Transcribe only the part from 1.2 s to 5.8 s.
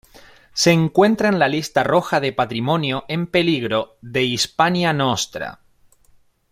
en la Lista roja de patrimonio en peligro de Hispania Nostra.